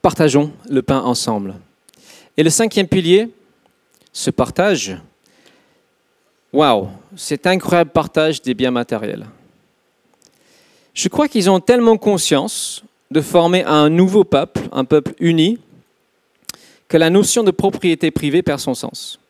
[0.00, 1.54] partageons le pain ensemble.
[2.36, 3.28] Et le cinquième pilier,
[4.12, 4.96] ce partage,
[6.52, 9.26] waouh, c'est incroyable partage des biens matériels.
[10.94, 15.58] Je crois qu'ils ont tellement conscience de former un nouveau peuple, un peuple uni,
[16.88, 19.20] que la notion de propriété privée perd son sens.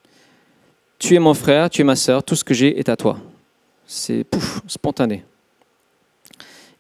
[0.98, 3.18] Tu es mon frère, tu es ma sœur, tout ce que j'ai est à toi.
[3.90, 5.24] C'est pouf, spontané.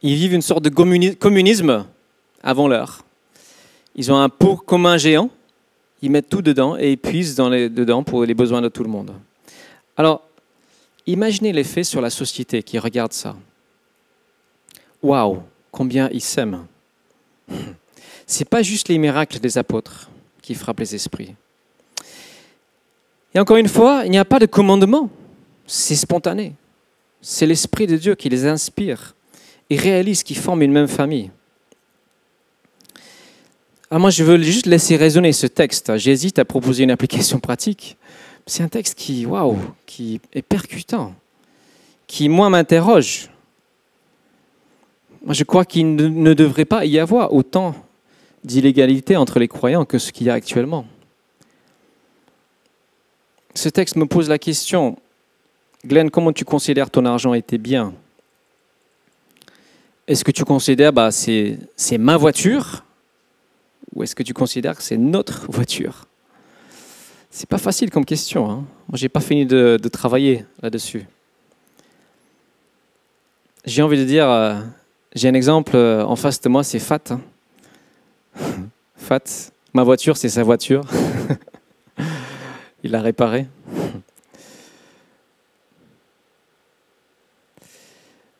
[0.02, 1.86] Ils vivent une sorte de communisme
[2.42, 3.02] avant l'heure.
[3.96, 5.30] Ils ont un pot commun géant,
[6.02, 9.14] ils mettent tout dedans et ils puisent dedans pour les besoins de tout le monde.
[9.96, 10.22] Alors,
[11.06, 13.34] imaginez l'effet sur la société qui regarde ça.
[15.02, 15.42] Waouh,
[15.72, 16.66] combien ils s'aiment.
[18.26, 20.10] C'est pas juste les miracles des apôtres
[20.42, 21.34] qui frappent les esprits.
[23.34, 25.08] Et encore une fois, il n'y a pas de commandement.
[25.66, 26.52] C'est spontané.
[27.20, 29.14] C'est l'Esprit de Dieu qui les inspire
[29.70, 31.30] et réalise qu'ils forment une même famille.
[33.90, 35.96] Alors moi, je veux juste laisser résonner ce texte.
[35.96, 37.96] J'hésite à proposer une application pratique.
[38.46, 41.14] C'est un texte qui, waouh, qui est percutant,
[42.06, 43.30] qui, moi, m'interroge.
[45.22, 47.74] Moi, je crois qu'il ne devrait pas y avoir autant
[48.44, 50.86] d'illégalité entre les croyants que ce qu'il y a actuellement.
[53.54, 54.96] Ce texte me pose la question,
[55.84, 57.94] Glenn, comment tu considères ton argent était bien?
[60.08, 61.58] Est-ce que tu considères bah, c'est,
[61.98, 62.84] ma voiture?
[63.94, 66.06] Ou est-ce que tu considères que c'est notre voiture?
[67.30, 68.50] C'est pas facile comme question.
[68.50, 68.64] Hein.
[68.88, 71.04] Moi, j'ai pas fini de, travailler là-dessus.
[73.64, 74.60] J'ai envie de dire, euh,
[75.14, 77.10] j'ai un exemple euh, en face de moi, c'est Fat.
[77.10, 77.20] Hein.
[78.96, 80.84] Fat, ma voiture, c'est sa voiture.
[82.82, 83.46] Il l'a réparée.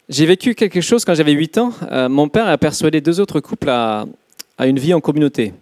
[0.09, 1.73] J'ai vécu quelque chose quand j'avais 8 ans.
[1.93, 4.07] Euh, mon père a persuadé deux autres couples à,
[4.61, 5.53] une vie en communauté.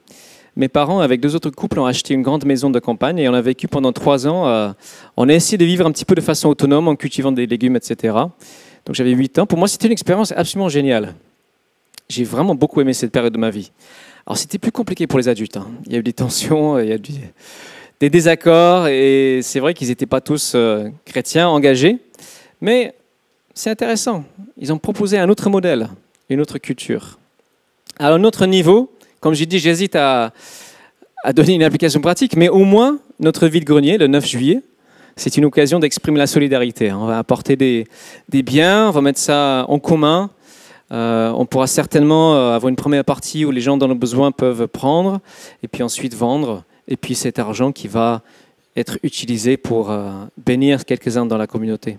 [0.55, 3.35] Mes parents, avec deux autres couples, ont acheté une grande maison de campagne et on
[3.35, 4.47] a vécu pendant trois ans.
[4.47, 4.71] Euh,
[5.17, 7.75] on a essayé de vivre un petit peu de façon autonome en cultivant des légumes,
[7.75, 8.15] etc.
[8.85, 9.47] Donc j'avais 8 ans.
[9.47, 11.15] Pour moi, c'était une expérience absolument géniale.
[12.09, 13.73] J'ai vraiment beaucoup aimé cette période de ma vie.
[14.29, 15.57] Alors c'était plus compliqué pour les adultes.
[15.57, 15.67] Hein.
[15.87, 17.01] Il y a eu des tensions, il y a eu
[17.99, 21.99] des désaccords et c'est vrai qu'ils n'étaient pas tous euh, chrétiens, engagés.
[22.61, 22.95] Mais
[23.57, 24.23] c'est intéressant.
[24.59, 25.89] Ils ont proposé un autre modèle,
[26.29, 27.19] une autre culture.
[27.99, 30.33] Alors notre niveau, comme j'ai dit, j'hésite à,
[31.35, 34.63] donner une application pratique, mais au moins notre vide-grenier, le 9 juillet,
[35.17, 36.93] c'est une occasion d'exprimer la solidarité.
[36.93, 37.87] On va apporter des,
[38.29, 40.31] biens, on va mettre ça en commun.
[40.93, 44.31] Euh, on pourra certainement euh, avoir une première partie où les gens dans le besoin
[44.31, 45.21] peuvent prendre,
[45.63, 48.21] et puis ensuite vendre, et puis cet argent qui va
[48.77, 51.97] être utilisé pour euh, bénir quelques-uns dans la communauté.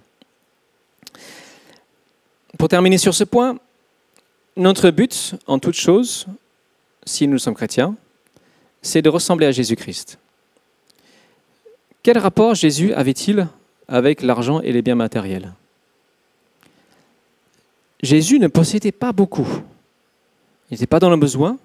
[2.58, 3.58] Pour terminer sur ce point,
[4.56, 6.26] notre but, en toute chose,
[7.06, 7.96] si nous sommes chrétiens,
[8.82, 10.18] c'est de ressembler à Jésus-Christ.
[12.02, 13.48] Quel rapport Jésus avait-il
[13.88, 15.54] avec l'argent et les biens matériels?
[18.02, 19.48] Jésus ne possédait pas beaucoup.
[20.70, 21.58] Il n'était pas dans le besoin,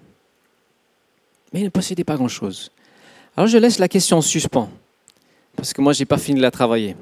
[1.53, 2.71] mais il ne possédait pas grand-chose.
[3.37, 4.69] Alors je laisse la question en suspens,
[5.57, 6.97] parce que moi, je n'ai pas fini de la travailler.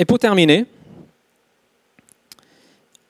[0.00, 0.64] Et pour terminer,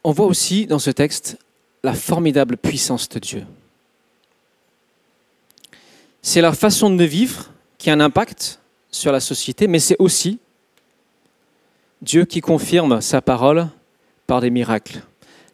[0.03, 1.39] on voit aussi dans ce texte
[1.85, 3.47] la formidable puissance de Dieu.
[6.21, 8.59] C'est la façon de vivre qui a un impact
[8.91, 10.41] sur la société, mais c'est aussi
[12.03, 13.69] Dieu qui confirme sa parole
[14.27, 15.01] par des miracles.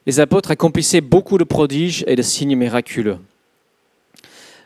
[0.07, 3.19] Les apôtres accomplissaient beaucoup de prodiges et de signes miraculeux.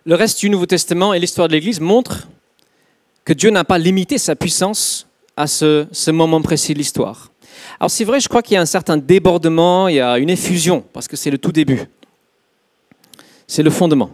[0.06, 2.30] Le reste du Nouveau Testament et l'histoire de l'Église montrent
[3.26, 5.06] que Dieu n'a pas limité sa puissance
[5.38, 7.32] à ce, moment précis de l'histoire.
[7.80, 10.30] Alors c'est vrai, je crois qu'il y a un certain débordement, il y a une
[10.30, 11.84] effusion, parce que c'est le tout début.
[13.48, 14.12] C'est le fondement.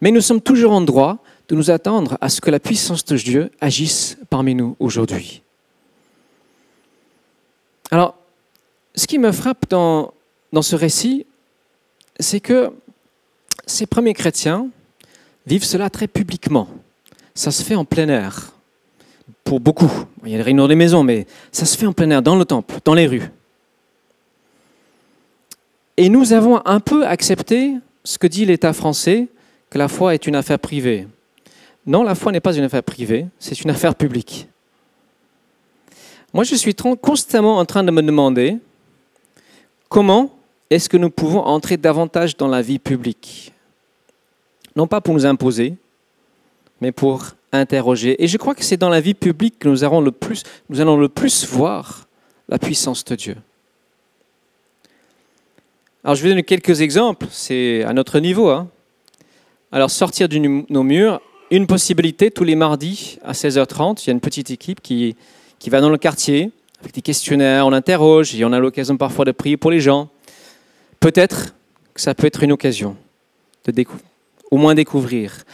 [0.00, 3.16] Mais nous sommes toujours en droit de nous attendre à ce que la puissance de
[3.16, 5.42] Dieu agisse parmi nous aujourd'hui.
[7.90, 8.16] Alors,
[8.94, 10.12] ce qui me frappe dans
[10.60, 11.26] ce récit,
[12.20, 12.70] c'est que
[13.66, 14.68] ces premiers chrétiens
[15.46, 16.68] vivent cela très publiquement.
[17.34, 18.52] Ça se fait en plein air.
[19.48, 19.90] Pour beaucoup.
[20.26, 22.36] Il y a des réunions des maisons, mais ça se fait en plein air, dans
[22.36, 23.30] le temple, dans les rues.
[25.96, 27.72] Et nous avons un peu accepté
[28.04, 29.26] ce que dit l'État français,
[29.70, 31.08] que la foi est une affaire privée.
[31.86, 34.50] Non, la foi n'est pas une affaire privée, c'est une affaire publique.
[36.34, 38.58] Moi, je suis constamment en train de me demander
[39.88, 40.30] comment
[40.68, 43.54] est-ce que nous pouvons entrer davantage dans la vie publique?
[44.76, 45.74] Non pas pour nous imposer,
[46.82, 48.22] mais pour interroger.
[48.22, 50.80] Et je crois que c'est dans la vie publique que nous, allons le plus, nous
[50.80, 52.06] allons le plus voir
[52.48, 53.36] la puissance de Dieu.
[56.04, 58.48] Alors je vais donner quelques exemples, c'est à notre niveau.
[58.50, 58.68] Hein.
[59.72, 64.12] Alors sortir de nos murs, une possibilité tous les mardis à 16h30, il y a
[64.12, 65.16] une petite équipe qui,
[65.58, 69.24] qui va dans le quartier avec des questionnaires, on interroge et on a l'occasion parfois
[69.24, 70.08] de prier pour les gens.
[71.00, 71.54] Peut-être
[71.92, 72.96] que ça peut être une occasion
[73.66, 73.84] de
[74.50, 75.44] au moins découvrir.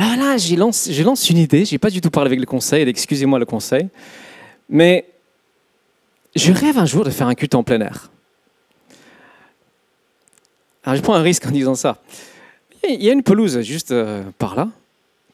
[0.00, 2.88] Alors là, j'ai lancé, une idée, je n'ai pas du tout parlé avec le conseil,
[2.88, 3.86] excusez-moi le conseil,
[4.66, 5.04] mais
[6.34, 8.10] je rêve un jour de faire un culte en plein air.
[10.84, 11.98] Alors je prends un risque en disant ça.
[12.88, 14.70] Il y a une pelouse juste euh, par là.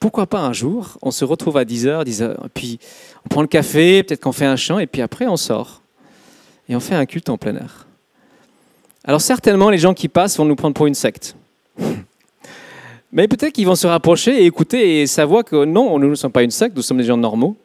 [0.00, 2.80] Pourquoi pas un jour, on se retrouve à 10h, 10h, puis
[3.24, 5.80] on prend le café, peut-être qu'on fait un chant, et puis après on sort.
[6.68, 7.86] Et on fait un culte en plein air.
[9.04, 11.36] Alors certainement, les gens qui passent vont nous prendre pour une secte.
[13.16, 16.30] Mais peut-être qu'ils vont se rapprocher et écouter et savoir que non, nous ne sommes
[16.30, 17.56] pas une secte, nous sommes des gens normaux.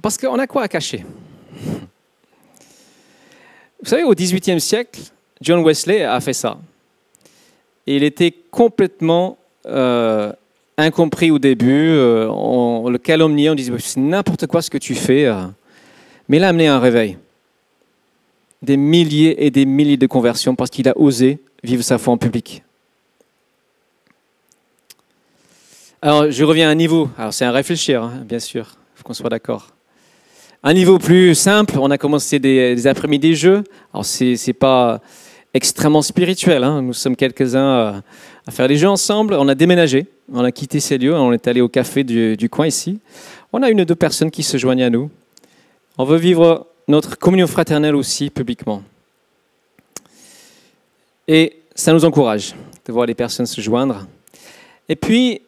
[0.00, 1.04] Parce qu'on a quoi à cacher?
[3.82, 5.00] Vous savez, au XVIIIe siècle,
[5.42, 6.56] John Wesley a fait ça.
[7.86, 10.32] Et il était complètement euh,
[10.78, 11.90] incompris au début.
[11.90, 15.26] Euh, on, le calomniait, on disait c'est n'importe quoi ce que tu fais.
[15.26, 15.42] Euh.
[16.30, 17.18] Mais il a amené un réveil.
[18.62, 22.18] Des milliers et des milliers de conversions parce qu'il a osé vivre sa foi en
[22.18, 22.62] public.
[26.02, 27.08] Alors, je reviens à un niveau.
[27.18, 28.76] Alors, c'est un réfléchir, hein, bien sûr.
[28.94, 29.68] Il faut qu'on soit d'accord.
[30.62, 33.64] Un niveau plus simple, on a commencé des, après-midi jeux.
[33.92, 35.00] Alors, c'est n'est pas
[35.54, 36.64] extrêmement spirituel.
[36.64, 36.82] Hein.
[36.82, 38.02] Nous sommes quelques-uns
[38.46, 39.34] à faire des jeux ensemble.
[39.34, 42.48] On a déménagé, on a quitté ces lieux, on est allé au café du, du
[42.48, 43.00] coin ici.
[43.52, 45.10] On a une ou deux personnes qui se joignent à nous.
[45.98, 48.82] On veut vivre notre communion fraternelle aussi publiquement.
[51.28, 52.54] Et ça nous encourage
[52.86, 54.06] de voir les personnes se joindre.
[54.88, 55.42] Et puis,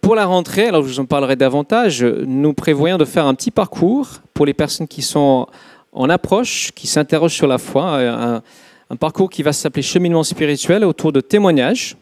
[0.00, 3.50] pour la rentrée, alors je vous en parlerai davantage, nous prévoyons de faire un petit
[3.50, 5.46] parcours pour les personnes qui sont
[5.92, 8.42] en approche, qui s'interrogent sur la foi, un,
[8.90, 11.96] un parcours qui va s'appeler cheminement spirituel autour de témoignages.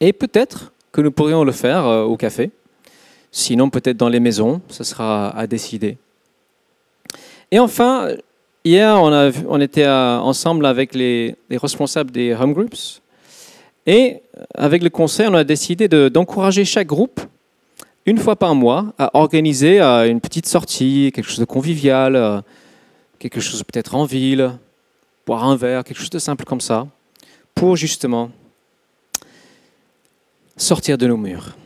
[0.00, 2.50] Et peut-être que nous pourrions le faire euh, au café.
[3.30, 5.96] Sinon, peut-être dans les maisons, ce sera à décider.
[7.50, 8.08] Et enfin,
[8.64, 13.02] Hier, on, était ensemble avec les, responsables des home groups.
[13.86, 14.22] Et
[14.54, 17.20] avec le conseil, on a décidé d'encourager chaque groupe,
[18.06, 22.40] une fois par mois, à organiser euh, une petite sortie, quelque chose de convivial, euh,
[23.18, 24.52] quelque chose peut-être en ville,
[25.26, 26.86] boire un verre, quelque chose de simple comme ça,
[27.54, 28.30] pour justement
[30.56, 31.56] sortir de nos murs.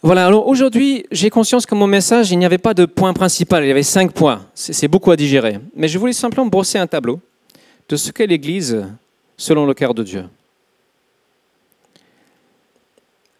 [0.00, 3.64] Voilà, alors aujourd'hui, j'ai conscience que mon message, il n'y avait pas de point principal,
[3.64, 4.46] il y avait cinq points.
[4.54, 5.58] C'est beaucoup à digérer.
[5.74, 7.20] Mais je voulais simplement brosser un tableau
[7.88, 8.86] de ce qu'est l'Église
[9.36, 10.24] selon le cœur de Dieu.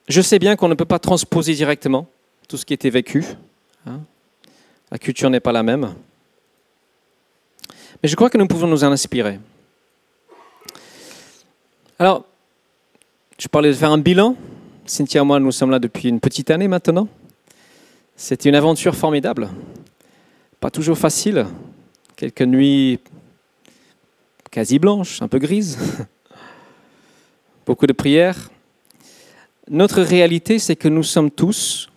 [0.09, 2.09] Je sais bien qu'on ne peut pas transposer directement
[2.49, 3.25] tout ce qui était vécu.
[3.87, 4.01] Hein.
[4.91, 5.95] La culture n'est pas la même.
[8.03, 9.39] Mais je crois que nous pouvons nous en inspirer.
[11.99, 12.25] Alors,
[13.39, 14.35] je parlais de faire un bilan
[14.89, 17.09] Cynthia et moi, nous sommes là depuis une petite année maintenant.
[18.17, 19.51] C'était une aventure formidable.
[20.61, 21.47] Pas toujours facile.
[22.17, 22.99] Quelques nuits
[24.51, 25.79] quasi blanches, un peu grises.
[27.67, 28.51] Beaucoup de prières.
[29.69, 31.91] Notre réalité, c'est que nous sommes tous,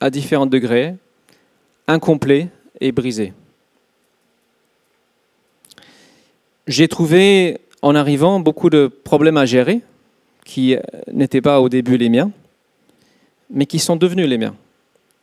[0.00, 0.96] à différents degrés,
[1.86, 2.48] incomplets
[2.80, 3.32] et brisés.
[6.66, 9.82] J'ai trouvé, en arrivant, beaucoup de problèmes à gérer
[10.46, 10.80] qui euh,
[11.12, 12.30] n'étaient pas au début les miens,
[13.50, 14.54] mais qui sont devenus les miens,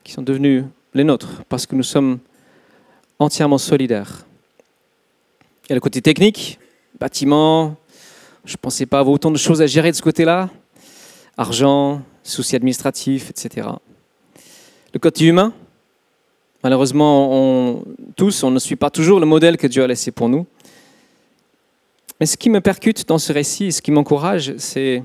[0.03, 2.19] qui sont devenus les nôtres, parce que nous sommes
[3.17, 4.25] entièrement solidaires.
[5.63, 6.59] Il y a le côté technique,
[6.99, 7.75] bâtiment,
[8.45, 10.49] je ne pensais pas avoir autant de choses à gérer de ce côté-là,
[11.37, 13.67] argent, soucis administratifs, etc.
[14.93, 15.53] Le côté humain,
[16.63, 17.81] malheureusement,
[18.17, 20.45] tous, on ne suit pas toujours le modèle que Dieu a laissé pour nous.
[22.23, 25.03] Mais ce qui me percute dans ce récit, ce qui m'encourage, c'est,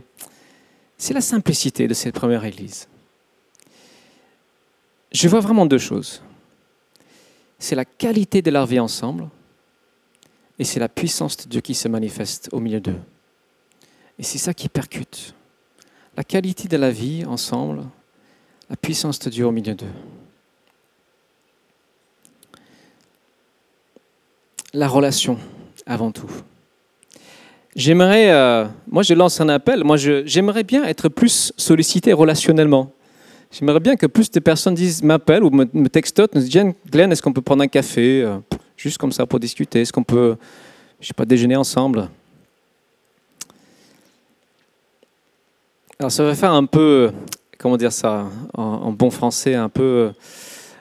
[1.11, 2.87] la simplicité de cette première Église.
[5.11, 6.23] Je vois vraiment deux choses.
[7.59, 9.29] C'est la qualité de leur vie ensemble
[10.61, 13.01] et c'est la puissance de Dieu qui se manifeste au milieu d'eux.
[14.16, 15.35] Et c'est ça qui percute.
[16.16, 17.83] La qualité de la vie ensemble,
[18.71, 19.87] la puissance de Dieu au milieu d'eux.
[24.73, 25.37] La relation
[25.85, 26.31] avant tout.
[27.79, 32.91] J'aimerais, euh, moi je lance un appel, moi j'aimerais bien être plus sollicité relationnellement.
[33.53, 37.12] J'aimerais bien que plus de personnes disent, m'appellent ou me, me textotent, nous disent, Glenn,
[37.12, 38.39] est-ce qu'on peut prendre un café, euh,
[38.76, 39.83] juste comme ça pour discuter?
[39.83, 40.35] Est-ce qu'on peut,
[41.01, 42.09] je sais pas, déjeuner ensemble
[46.01, 47.12] Alors ça va faire un peu,
[47.59, 50.11] comment dire ça, en, bon français, un peu,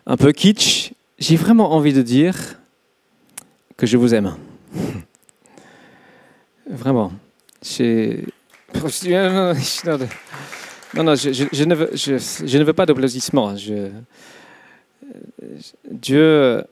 [0.07, 0.93] un peu kitsch.
[1.19, 2.57] J'ai vraiment envie de dire
[3.77, 4.33] que je vous aime.
[6.69, 7.11] Vraiment.
[10.93, 13.53] Non, non, je, ne, veux, pas d'applaudissements.
[15.89, 16.63] Dieu,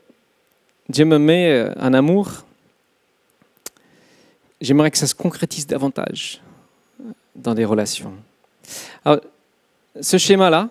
[0.90, 2.46] Dieu me met un amour.
[4.62, 6.42] J'aimerais que ça se concrétise davantage
[7.36, 8.14] dans des relations.
[10.02, 10.70] Ce schéma-là,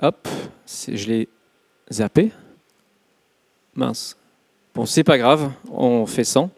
[0.00, 0.28] hop,
[0.66, 1.28] je l'ai
[1.92, 2.32] zappé.
[3.74, 4.16] Mince.
[4.74, 6.50] Bon, c'est pas grave, on fait sans.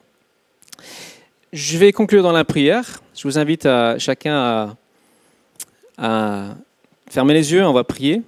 [1.52, 3.02] Je vais conclure dans la prière.
[3.14, 4.76] Je vous invite à chacun
[5.98, 6.54] à
[7.08, 8.22] fermer les yeux, on va prier.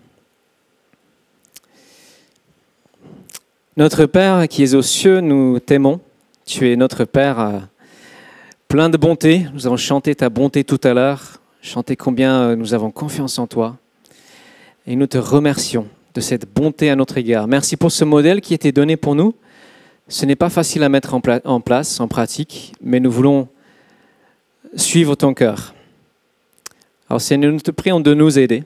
[3.77, 6.01] Notre Père qui es aux cieux, nous t'aimons.
[6.47, 7.59] Tu es notre Père euh,
[8.67, 9.47] plein de bonté.
[9.53, 13.47] Nous avons chanté ta bonté tout à l'heure, chanté combien euh, nous avons confiance en
[13.47, 13.77] toi.
[14.87, 17.47] Et nous te remercions de cette bonté à notre égard.
[17.47, 19.35] Merci pour ce modèle qui était donné pour nous.
[20.11, 21.21] Ce n'est pas facile à mettre en,
[21.61, 23.47] place, en pratique, mais nous voulons
[24.75, 25.75] suivre ton cœur.
[27.11, 28.65] Alors Seigneur, nous te prions de nous aider.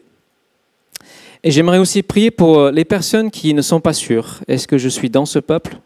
[1.42, 4.40] Et j'aimerais aussi prier pour euh, les personnes qui ne sont pas sûres.
[4.46, 5.78] Est-ce que je suis dans ce peuple?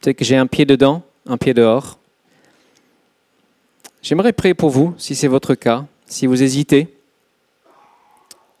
[0.00, 1.98] Peut-être que j'ai un pied dedans, un pied dehors.
[4.02, 6.86] J'aimerais prier pour vous, si c'est votre cas, si vous hésitez.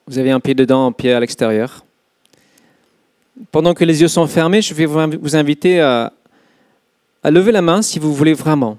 [0.08, 1.84] Vous avez un pied dedans, un pied à l'extérieur.
[3.52, 6.12] Pendant que les yeux sont fermés, je vais vous inviter à,
[7.22, 8.78] à lever la main si vous voulez vraiment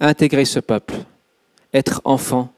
[0.00, 0.94] intégrer ce peuple,
[1.72, 2.52] être enfant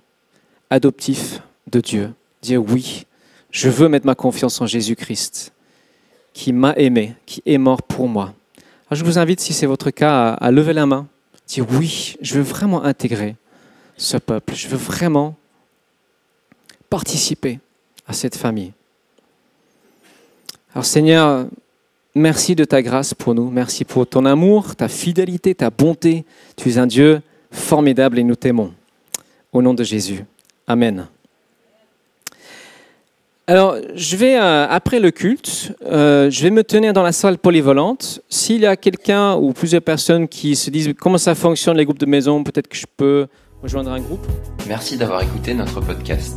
[0.70, 1.40] adoptif
[1.70, 2.12] de Dieu.
[2.42, 3.06] Dire oui,
[3.50, 5.52] je veux mettre ma confiance en Jésus-Christ,
[6.32, 8.34] qui m'a aimé, qui est mort pour moi.
[8.90, 11.06] je vous invite, si c'est votre cas, à, lever la main,
[11.46, 13.36] dire oui, je veux vraiment intégrer
[13.96, 15.36] ce peuple, je veux vraiment
[16.90, 17.60] participer
[18.06, 18.72] à cette famille.
[20.74, 21.46] Alors Seigneur,
[22.14, 26.24] merci de ta grâce pour nous, merci pour ton amour, ta fidélité, ta bonté.
[26.56, 28.72] Tu es un Dieu formidable et nous t'aimons.
[29.52, 30.24] Au nom de Jésus.
[30.66, 31.06] Amen.
[33.46, 37.36] Alors, je vais, euh, après le culte, euh, je vais me tenir dans la salle
[37.36, 38.22] polyvalente.
[38.30, 41.98] S'il y a quelqu'un ou plusieurs personnes qui se disent comment ça fonctionne les groupes
[41.98, 43.26] de maison, peut-être que je peux
[43.62, 44.26] rejoindre un groupe.
[44.66, 46.36] Merci d'avoir écouté notre podcast.